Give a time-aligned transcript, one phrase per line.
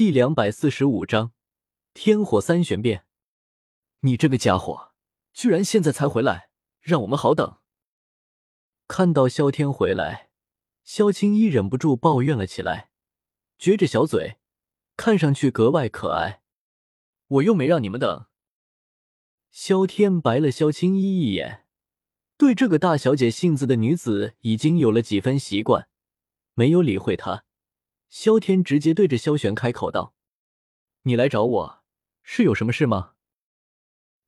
[0.00, 1.34] 第两百四十五章
[1.92, 3.04] 天火三玄变。
[4.00, 4.92] 你这个家伙，
[5.34, 6.48] 居然现在才回来，
[6.80, 7.58] 让我们好等。
[8.88, 10.30] 看到萧天回来，
[10.82, 12.92] 萧青衣忍不住抱怨了起来，
[13.58, 14.38] 撅着小嘴，
[14.96, 16.40] 看上去格外可爱。
[17.26, 18.24] 我又没让你们等。
[19.50, 21.66] 萧天白了萧青衣一眼，
[22.38, 25.90] 对这个大小姐性子的女子已经有了几分习惯，
[26.54, 27.44] 没有理会她。
[28.10, 30.14] 萧天直接对着萧玄开口道
[31.02, 31.82] ：“你来找我
[32.22, 33.14] 是有什么事吗？”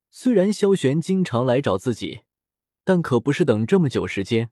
[0.09, 2.21] 虽然萧玄经常来找自己，
[2.85, 4.51] 但可不是等这么久时间，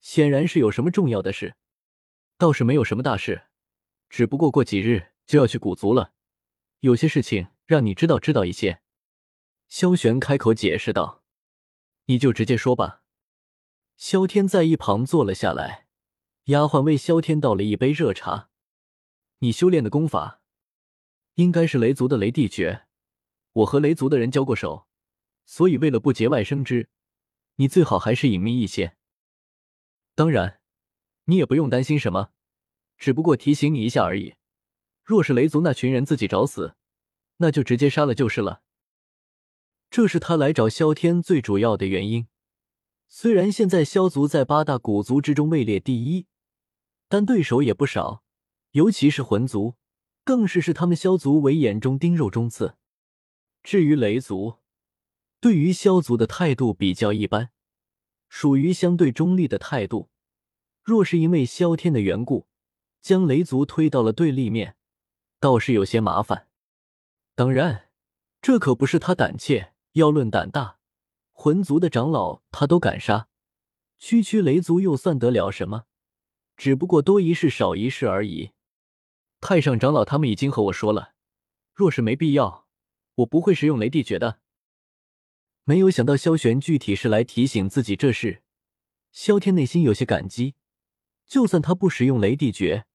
[0.00, 1.56] 显然是有什么重要的事。
[2.38, 3.48] 倒是没有什么大事，
[4.08, 6.14] 只不过过几日就要去古族了，
[6.80, 8.80] 有些事情让你知道知道一些。
[9.68, 11.22] 萧玄开口解释道
[12.06, 13.02] ：“你就直接说吧。”
[13.98, 15.86] 萧天在一旁坐了下来，
[16.44, 18.48] 丫鬟为萧天倒了一杯热茶。
[19.38, 20.40] 你修炼的功法，
[21.34, 22.86] 应该是雷族的雷地诀。
[23.52, 24.86] 我和雷族的人交过手，
[25.44, 26.88] 所以为了不节外生枝，
[27.56, 28.96] 你最好还是隐秘一些。
[30.14, 30.60] 当然，
[31.24, 32.30] 你也不用担心什么，
[32.96, 34.34] 只不过提醒你一下而已。
[35.04, 36.74] 若是雷族那群人自己找死，
[37.36, 38.62] 那就直接杀了就是了。
[39.90, 42.26] 这是他来找萧天最主要的原因。
[43.06, 46.26] 虽然现在萧族在八大古族之中位列第一，
[47.06, 48.23] 但对手也不少。
[48.74, 49.76] 尤其是魂族，
[50.24, 52.74] 更是视他们萧族为眼中钉、肉中刺。
[53.62, 54.56] 至于雷族，
[55.38, 57.50] 对于萧族的态度比较一般，
[58.28, 60.10] 属于相对中立的态度。
[60.82, 62.48] 若是因为萧天的缘故，
[63.00, 64.74] 将雷族推到了对立面，
[65.38, 66.48] 倒是有些麻烦。
[67.36, 67.90] 当然，
[68.42, 70.78] 这可不是他胆怯，要论胆大，
[71.30, 73.28] 魂族的长老他都敢杀，
[73.98, 75.84] 区区雷族又算得了什么？
[76.56, 78.50] 只不过多一事少一事而已。
[79.46, 81.12] 太上长老他们已经和我说了，
[81.74, 82.66] 若是没必要，
[83.16, 84.40] 我不会使用雷地诀的。
[85.64, 88.42] 没有想到萧玄具体是来提醒自己这事，
[89.12, 90.54] 萧天内心有些感激。
[91.26, 92.86] 就算他不使用雷地诀，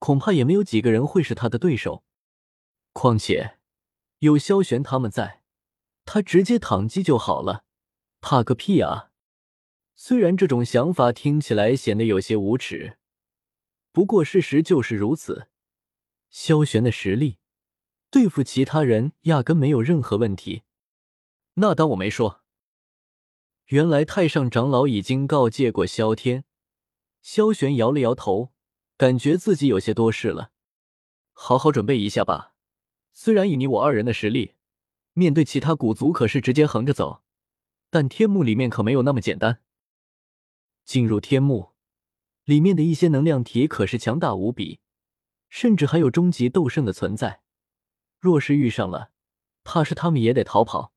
[0.00, 2.02] 恐怕也没有几个人会是他的对手。
[2.92, 3.58] 况且
[4.18, 5.44] 有萧玄他们在，
[6.04, 7.64] 他直接躺击就好了，
[8.20, 9.12] 怕个屁啊！
[9.94, 12.98] 虽然这种想法听起来显得有些无耻，
[13.92, 15.46] 不过事实就是如此。
[16.32, 17.38] 萧玄的实力
[18.10, 20.62] 对付其他人压根没有任何问题。
[21.54, 22.40] 那当我没说。
[23.66, 26.44] 原来太上长老已经告诫过萧天。
[27.20, 28.52] 萧玄摇了摇头，
[28.96, 30.50] 感觉自己有些多事了。
[31.32, 32.54] 好好准备一下吧。
[33.12, 34.54] 虽然以你我二人的实力，
[35.12, 37.22] 面对其他古族可是直接横着走，
[37.90, 39.62] 但天幕里面可没有那么简单。
[40.84, 41.72] 进入天幕
[42.44, 44.80] 里面的一些能量体可是强大无比。
[45.52, 47.42] 甚至还有终极斗圣的存在，
[48.18, 49.10] 若是遇上了，
[49.62, 50.94] 怕是他们也得逃跑。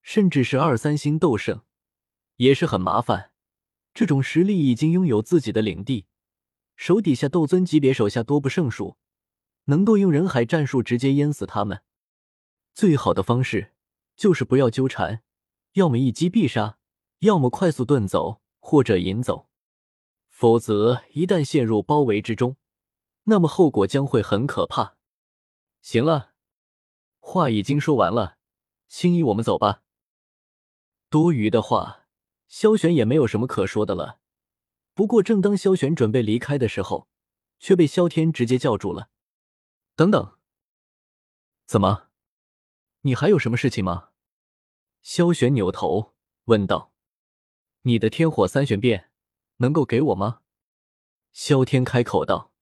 [0.00, 1.62] 甚至是二三星斗圣，
[2.36, 3.32] 也是很麻烦。
[3.92, 6.06] 这种实力已经拥有自己的领地，
[6.76, 8.96] 手底下斗尊级别手下多不胜数，
[9.64, 11.82] 能够用人海战术直接淹死他们。
[12.72, 13.72] 最好的方式
[14.14, 15.24] 就是不要纠缠，
[15.72, 16.78] 要么一击必杀，
[17.18, 19.48] 要么快速遁走或者引走。
[20.28, 22.56] 否则一旦陷入包围之中，
[23.24, 24.96] 那么后果将会很可怕。
[25.80, 26.32] 行了，
[27.20, 28.38] 话已经说完了，
[28.88, 29.82] 青衣，我们走吧。
[31.10, 32.06] 多余的话，
[32.48, 34.20] 萧玄也没有什么可说的了。
[34.94, 37.08] 不过，正当萧玄准备离开的时候，
[37.58, 39.10] 却被萧天直接叫住了。
[39.96, 40.38] 等等，
[41.66, 42.08] 怎么？
[43.02, 44.10] 你还有什么事情吗？
[45.02, 46.14] 萧玄扭头
[46.44, 46.92] 问道
[47.82, 49.10] ：“你的天火三玄变
[49.58, 50.40] 能够给我吗？”
[51.32, 52.53] 萧天开口道。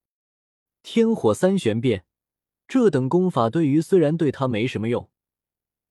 [0.83, 2.05] 天火三玄变，
[2.67, 5.09] 这等功法对于虽然对他没什么用，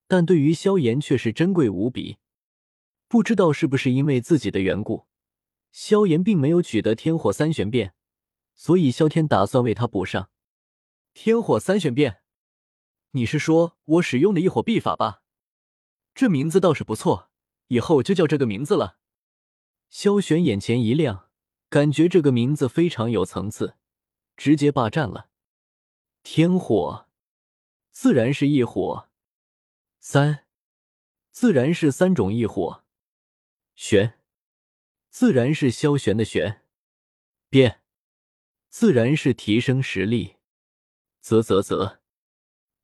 [0.06, 2.19] 但对于萧炎却是珍贵无比。
[3.08, 5.06] 不知道是不是因为自己的缘故，
[5.70, 7.94] 萧炎并没有取得天火三玄变，
[8.54, 10.28] 所以萧天打算为他补上。
[11.14, 12.19] 天火三玄变，
[13.12, 15.22] 你是说我使用的一火秘法吧？
[16.15, 17.30] 这名字倒是不错，
[17.68, 18.98] 以后就叫这个名字了。
[19.88, 21.30] 萧玄眼前一亮，
[21.71, 23.77] 感觉这个名字非常有层次。
[24.37, 25.31] 直接霸占了，
[26.23, 27.07] 天火
[27.91, 29.09] 自然是异火，
[29.99, 30.47] 三
[31.31, 32.84] 自然是三种异火，
[33.75, 34.19] 玄
[35.11, 36.63] 自然是萧玄的玄，
[37.49, 37.83] 变
[38.69, 40.37] 自然是提升实力，
[41.21, 41.99] 啧啧啧，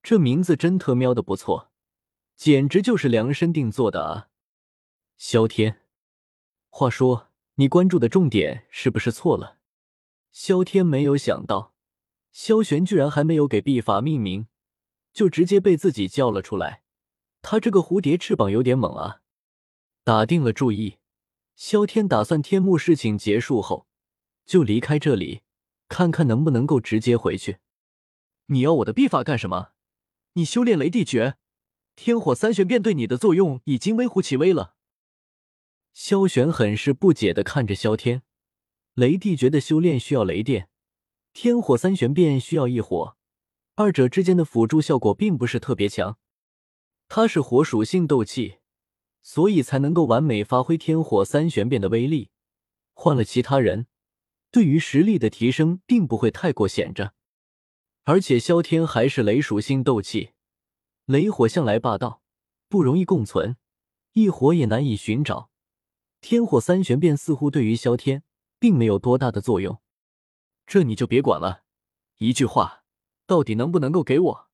[0.02, 1.72] 这名字真特喵的不错，
[2.36, 4.30] 简直就是量身定做的啊！
[5.16, 5.80] 萧天，
[6.68, 9.57] 话说你关注的重点是不是错了？
[10.30, 11.74] 萧天没有想到，
[12.32, 14.46] 萧玄居然还没有给秘法命名，
[15.12, 16.82] 就直接被自己叫了出来。
[17.42, 19.20] 他这个蝴蝶翅膀有点猛啊！
[20.04, 20.98] 打定了主意，
[21.54, 23.86] 萧天打算天幕事情结束后
[24.44, 25.42] 就离开这里，
[25.88, 27.58] 看看能不能够直接回去。
[28.46, 29.70] 你要我的秘法干什么？
[30.34, 31.36] 你修炼雷地诀，
[31.96, 34.76] 天火三玄变对你的作用已经微乎其微了。
[35.92, 38.22] 萧玄很是不解的看着萧天，
[38.98, 40.68] 雷帝诀的修炼需要雷电，
[41.32, 43.16] 天火三玄变需要异火，
[43.76, 46.18] 二者之间的辅助效果并不是特别强。
[47.06, 48.56] 他是火属性斗气，
[49.22, 52.30] 所以才能够完美发挥天火三玄变的威力。
[52.92, 53.86] 换了其他人，
[54.50, 57.14] 对于实力的提升并不会太过显着。
[58.02, 60.30] 而且萧天还是雷属性斗气，
[61.04, 62.24] 雷火向来霸道，
[62.68, 63.56] 不容易共存，
[64.14, 65.50] 异火也难以寻找。
[66.20, 68.24] 天火三玄变似乎对于萧天
[68.58, 69.80] 并没有多大的作用，
[70.66, 71.62] 这你就别管了。
[72.18, 72.84] 一句话，
[73.26, 74.48] 到底能不能够给我？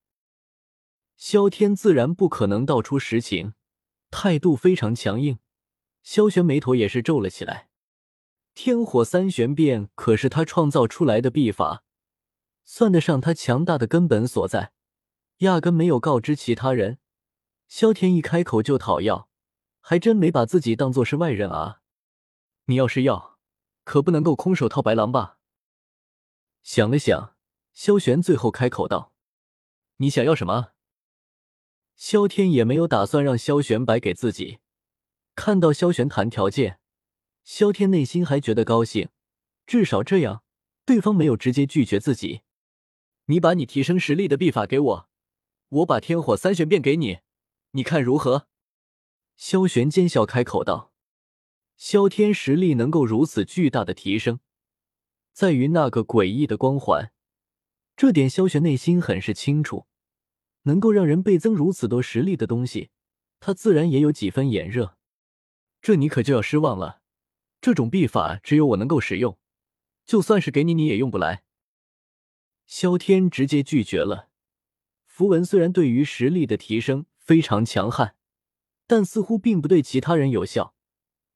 [1.17, 3.55] 萧天自然不可能道出实情，
[4.11, 5.39] 态度非常强硬。
[6.03, 7.71] 萧玄眉头也是皱了起来。
[8.55, 11.85] 天火三玄变可是他创造出来的秘法。
[12.65, 14.73] 算得上他强大的根本所在，
[15.39, 16.99] 压根没有告知其他人。
[17.69, 19.29] 萧天一开口就讨要，
[19.81, 21.81] 还真没把自己当做是外人啊！
[22.67, 23.34] 你要是要，
[23.85, 25.39] 可不能够空手套白狼吧？
[26.63, 27.37] 想了想，
[27.73, 29.13] 萧玄最后开口道
[29.99, 30.73] ：“你想要什么？”
[31.95, 34.59] 萧天也没有打算让萧玄白给自己。
[35.37, 36.81] 看到萧玄谈条件，
[37.45, 39.11] 萧天内心还觉得高兴，
[39.67, 40.43] 至少这样，
[40.85, 42.43] 对方没有直接拒绝自己。
[43.27, 45.09] 你把你提升实力的秘法给我，
[45.69, 47.19] 我把天火三玄变给你，
[47.73, 48.49] 你看如何？
[49.37, 50.93] 萧玄奸笑开口道
[51.77, 54.41] ：“萧天实力能够如此巨大的提升，
[55.33, 57.13] 在于那个诡异的光环，
[57.97, 59.87] 这点萧玄内心很是清楚。
[60.67, 62.89] 能够让人倍增如此多实力的东西，
[63.39, 64.97] 他自然也有几分眼热。
[65.83, 67.03] 这你可就要失望了，
[67.61, 69.39] 这种秘法只有我能够使用，
[70.07, 71.45] 就算是给你，你也用不来。”
[72.67, 74.31] 萧天直接拒绝了。
[75.05, 78.17] 符文虽然对于实力的提升非常强悍，
[78.87, 80.74] 但似乎并不对其他人有效。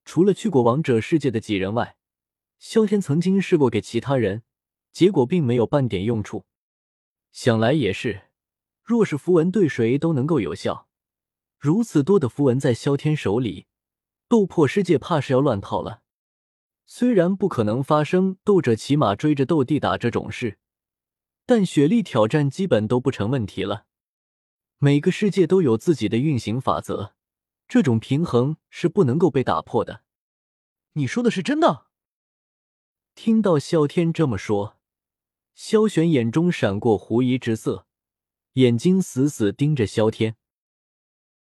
[0.08, 1.98] 除了去过王者世界的几人外，
[2.58, 4.42] 萧天曾经试过给其他人，
[4.90, 6.46] 结果并没有半点用处。
[7.30, 8.22] 想来也是，
[8.82, 10.88] 若是符文对谁都能够有效，
[11.58, 13.66] 如此多的符文在萧天手里，
[14.28, 16.00] 斗破世界怕是要乱套了。
[16.86, 20.56] 虽然不可能发生斗者骑马追着斗帝打这种事。
[21.44, 23.84] 但雪莉挑战基本都不成问题了。
[24.78, 27.14] 每个世界都有自己的运行法则，
[27.68, 30.02] 这种平衡是不能够被打破的。
[30.94, 31.86] 你说的是真的？
[33.14, 34.78] 听到萧天这么说，
[35.54, 37.86] 萧玄眼中闪过狐疑之色，
[38.54, 40.36] 眼睛死死盯着萧天。